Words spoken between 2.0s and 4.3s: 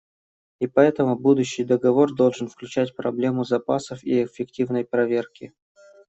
должен включать проблему запасов и